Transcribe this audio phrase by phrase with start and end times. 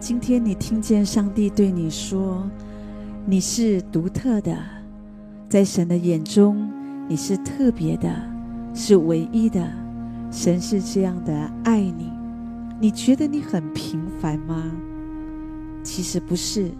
[0.00, 2.48] 今天你听见上帝对你说
[3.26, 4.56] ：“你是独特的，
[5.48, 6.70] 在神的眼中
[7.08, 8.08] 你是特别的，
[8.72, 9.68] 是唯一的。
[10.30, 11.34] 神是这样的
[11.64, 12.12] 爱你。
[12.80, 14.70] 你觉得你很平凡吗？
[15.82, 16.70] 其实不是。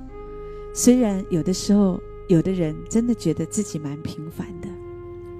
[0.72, 4.68] 虽然有的时候，有的人真的觉得自己蛮平凡的。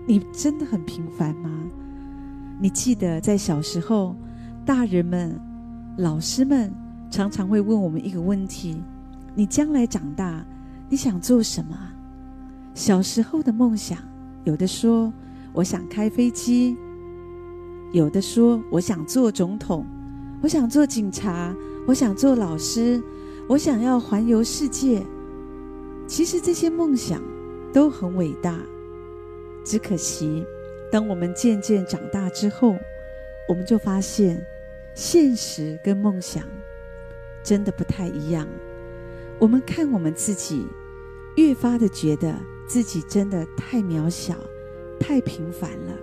[0.04, 1.50] 你真的很平凡吗？
[2.60, 4.16] 你记得在小时候，
[4.66, 5.40] 大人们、
[5.96, 6.72] 老师们
[7.10, 8.82] 常常会问我们一个问题：
[9.34, 10.44] 你将来长大，
[10.88, 11.76] 你想做什么？
[12.74, 13.98] 小时候的梦想，
[14.44, 15.12] 有的说
[15.52, 16.76] 我想开飞机，
[17.92, 19.84] 有的说我想做总统，
[20.42, 21.54] 我想做警察，
[21.86, 23.02] 我想做老师，
[23.48, 25.02] 我想要环游世界。
[26.06, 27.20] 其实这些梦想
[27.72, 28.58] 都很伟大。
[29.64, 30.44] 只可惜，
[30.90, 32.76] 当我们渐渐长大之后，
[33.48, 34.40] 我们就发现，
[34.94, 36.44] 现实跟梦想
[37.42, 38.46] 真的不太一样。
[39.38, 40.66] 我们看我们自己，
[41.36, 42.34] 越发的觉得
[42.66, 44.34] 自己真的太渺小、
[44.98, 45.94] 太平凡了。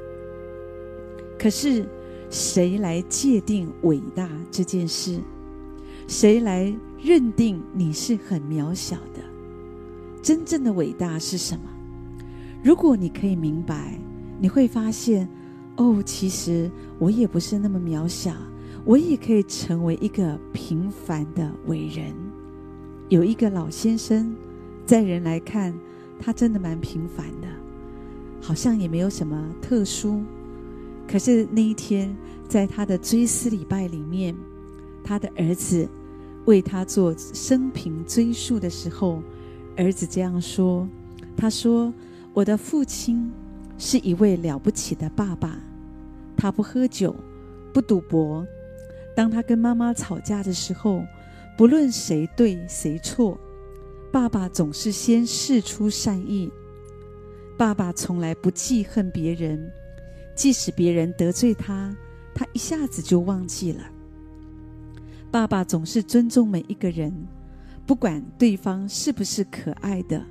[1.37, 1.85] 可是，
[2.29, 5.19] 谁来界定伟大这件事？
[6.07, 9.21] 谁来认定你是很渺小的？
[10.21, 11.69] 真正的伟大是什么？
[12.63, 13.99] 如果你可以明白，
[14.39, 15.27] 你会发现，
[15.77, 18.33] 哦，其实我也不是那么渺小，
[18.85, 22.13] 我也可以成为一个平凡的伟人。
[23.09, 24.35] 有一个老先生，
[24.85, 25.73] 在人来看，
[26.19, 27.47] 他真的蛮平凡的，
[28.39, 30.21] 好像也没有什么特殊。
[31.07, 32.15] 可是那一天，
[32.47, 34.35] 在他的追思礼拜里面，
[35.03, 35.87] 他的儿子
[36.45, 39.21] 为他做生平追述的时候，
[39.75, 40.87] 儿子这样说
[41.35, 41.93] ：“他说。”
[42.35, 43.31] 我的父亲
[43.77, 45.57] 是一位了不起的爸爸，
[46.35, 47.15] 他不喝酒，
[47.71, 48.45] 不赌博。
[49.15, 51.03] 当他跟妈妈吵架的时候，
[51.57, 53.37] 不论谁对谁错，
[54.11, 56.51] 爸爸总是先释出善意。
[57.57, 59.71] 爸爸从来不记恨别人，
[60.35, 61.95] 即使别人得罪他，
[62.33, 63.81] 他一下子就忘记了。
[65.31, 67.13] 爸爸总是尊重每一个人，
[67.85, 70.21] 不管对方是不是可爱的。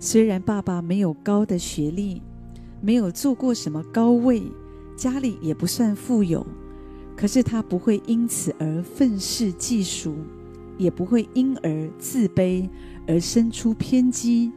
[0.00, 2.22] 虽然爸爸没有高的学历，
[2.80, 4.42] 没有做过什么高位，
[4.96, 6.46] 家里也不算富有，
[7.22, 10.12] 可是他不会因此而愤世嫉俗，
[10.76, 12.68] 也不会因而自卑
[13.06, 14.50] 而生出偏激。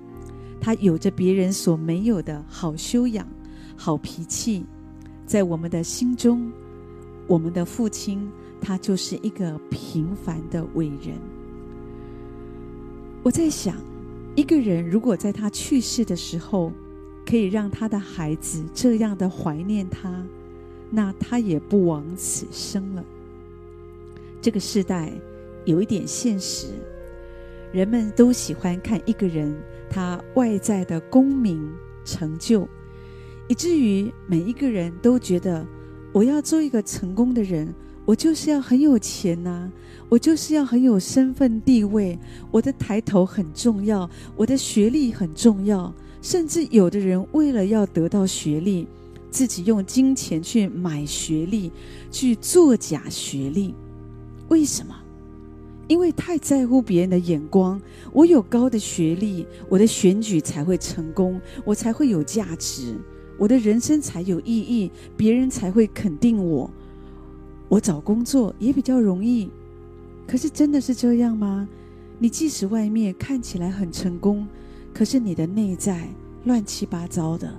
[0.59, 3.27] 他有着别人所没有的好修养、
[3.77, 4.65] 好脾气，
[5.27, 6.51] 在我们的心中，
[7.27, 8.27] 我们的父亲
[8.59, 11.13] 他就是一个平凡的伟人。
[13.21, 13.75] 我在想。
[14.35, 16.73] 一个人如果在他去世的时候，
[17.27, 20.25] 可以让他的孩子这样的怀念他，
[20.89, 23.03] 那他也不枉此生了。
[24.41, 25.11] 这个时代
[25.65, 26.67] 有一点现实，
[27.71, 29.55] 人们都喜欢看一个人
[29.89, 31.67] 他外在的功名
[32.03, 32.67] 成就，
[33.47, 35.65] 以至于每一个人都觉得
[36.13, 37.73] 我要做一个成功的人。
[38.07, 39.67] 我就是要很有钱呐、
[40.09, 42.15] 我就是要很有身份地位，
[42.51, 45.91] 我的抬头很重要，我的学历很重要，
[46.21, 48.87] 甚至有的人为了要得到学历，
[49.35, 51.69] 自己用金钱去买学历，
[52.09, 53.75] 去作假学历，
[54.47, 54.95] 为什么？
[55.89, 57.81] 因为太在乎别人的眼光。
[58.13, 62.95] 我有高的学历，我的选举才会成功，我才会有价值，
[63.37, 66.71] 我的人生才有意义，别人才会肯定我。
[67.67, 69.49] 我找工作也比较容易，
[70.25, 71.67] 可是真的是这样吗？
[72.19, 74.47] 你即使外面看起来很成功，
[74.93, 76.07] 可是你的内在
[76.45, 77.53] 乱七八糟的。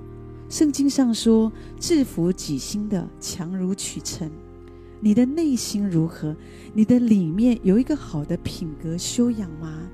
[0.49, 4.31] 圣经上说：“制服己心的强如取成。”
[5.01, 6.35] 你的内心如何？
[6.73, 9.89] 你的里面有一个好的品格修养吗？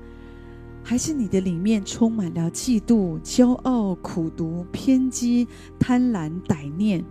[0.83, 5.47] 还是你的里面充满了嫉妒、骄傲、苦毒、偏激、
[5.79, 7.03] 贪婪、歹念？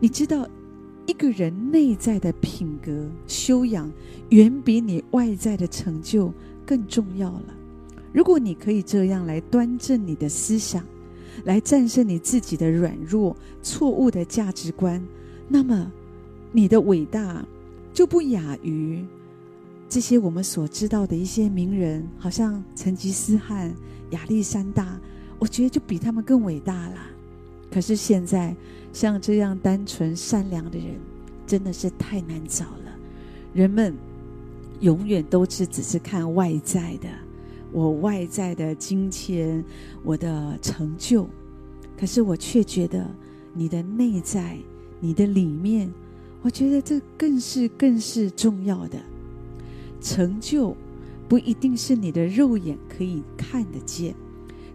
[0.00, 0.48] 你知道？
[1.06, 3.92] 一个人内在的品格修养，
[4.30, 6.32] 远比你外在的成就
[6.64, 7.54] 更重要了。
[8.10, 10.82] 如果你可以这样来端正你的思想，
[11.44, 15.02] 来战胜你自己的软弱、错误的价值观，
[15.48, 15.90] 那么
[16.52, 17.44] 你的伟大
[17.92, 19.04] 就不亚于
[19.88, 23.74] 这些我们所知道的一些名人，好像成吉思汗、
[24.10, 24.98] 亚历山大，
[25.38, 26.96] 我觉得就比他们更伟大了。
[27.70, 28.54] 可是现在，
[28.92, 30.96] 像这样单纯善良的人，
[31.46, 32.96] 真的是太难找了。
[33.52, 33.94] 人们
[34.80, 37.08] 永远都是只是看外在的，
[37.74, 39.62] 我外在的金钱，
[40.04, 41.28] 我的成就。
[41.98, 43.04] 可是我却觉得
[43.52, 44.56] 你的内在，
[45.00, 45.92] 你的里面，
[46.40, 48.98] 我觉得这更是更是重要的。
[50.00, 50.76] 成就
[51.28, 54.14] 不一定是你的肉眼可以看得见，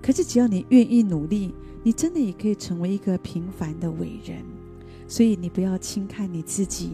[0.02, 4.44] 可是只要你愿意努力，你真的也可以成为一个平凡的伟人。
[5.08, 6.92] 所以你不要轻看你自己。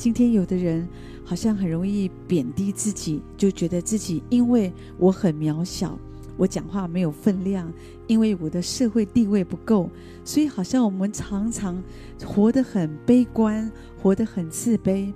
[0.00, 0.88] 今天有的人
[1.22, 5.98] 好像很容易贬低自己，就觉得自己因为我很渺小，
[6.38, 7.70] 我讲话没有分量，
[8.06, 9.90] 因为我的社会地位不够，
[10.24, 11.82] 所以好像我们常常
[12.24, 13.70] 活得很悲观，
[14.00, 15.12] 活得很自卑。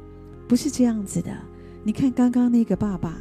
[0.46, 1.34] 不是这样子的。
[1.82, 3.16] 你看刚刚那个爸爸，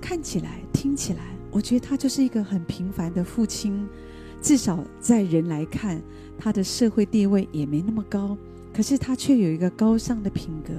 [0.00, 1.20] 看起来、听起来，
[1.52, 3.88] 我觉得他就是一个很平凡的父亲，
[4.44, 6.02] 至少在人来看，
[6.36, 8.36] 他的社会地位也没那么高。
[8.74, 10.74] 可是他却有一个高尚的品格，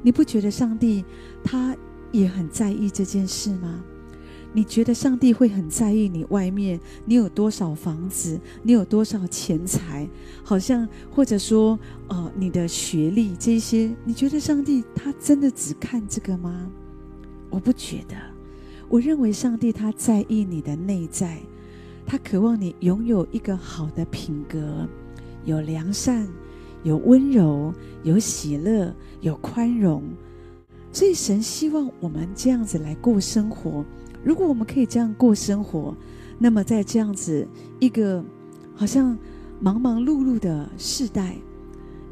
[0.00, 1.04] 你不觉得上帝
[1.42, 1.76] 他
[2.12, 3.82] 也很在意这件事吗？
[4.52, 10.08] 你觉得上帝会很在意你外面你有多少房子，你有多少钱财，
[10.44, 16.70] 好像或者说呃你的学历这些，你觉得上帝他真的只看这个吗？
[17.48, 18.14] 我不觉得，
[18.88, 21.40] 我认为上帝他在意你的内在，
[22.10, 24.84] 他渴望你拥有一个好的品格，
[25.44, 26.26] 有良善。
[26.82, 27.72] 有温柔，
[28.02, 30.02] 有喜乐，有宽容，
[30.90, 33.84] 所以神希望我们这样子来过生活。
[34.24, 35.94] 如果我们可以这样过生活，
[36.36, 37.46] 那么在这样子
[37.78, 38.24] 一个
[38.74, 39.16] 好像
[39.60, 41.36] 忙忙碌碌的世代，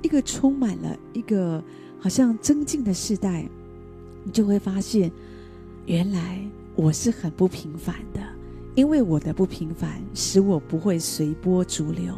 [0.02, 1.60] 一个充满了一个
[1.98, 3.48] 好像增进的世代，
[4.22, 5.10] 你就会发现，
[5.86, 6.46] 原来
[6.76, 8.20] 我是很不平凡的，
[8.78, 12.14] 因为我的不平凡使我不会随波逐流。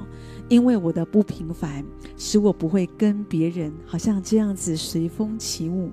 [0.50, 1.82] 因为我的不平凡，
[2.18, 5.90] 使我不会跟别人好像这样子随风起舞。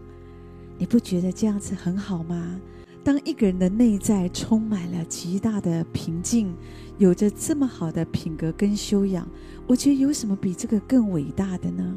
[0.78, 2.60] 你不觉得这样子很好吗？
[3.02, 6.54] 当一个人的内在充满了极大的平静，
[6.98, 9.26] 有着这么好的品格跟修养，
[9.68, 11.96] 我觉得有什么比这个更伟大的呢？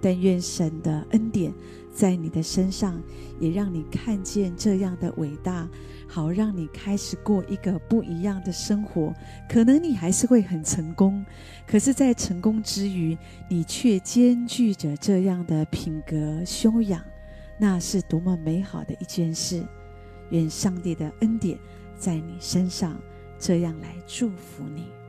[0.00, 1.52] 但愿神的恩典
[1.92, 3.00] 在你的身上，
[3.38, 5.68] 也让你看见这样的伟大。
[6.08, 9.14] 好，让你开始过一个不一样的生活。
[9.48, 11.24] 可能你还是会很成功，
[11.66, 13.16] 可是，在成功之余，
[13.48, 17.02] 你却兼具着这样的品格修养，
[17.58, 19.64] 那是多么美好的一件事！
[20.30, 21.58] 愿上帝的恩典
[21.96, 22.98] 在你身上，
[23.38, 25.01] 这样来祝福你。